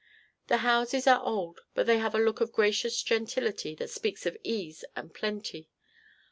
[0.47, 4.35] The houses are old, but they have a look of gracious gentility that speaks of
[4.43, 5.69] ease and plenty.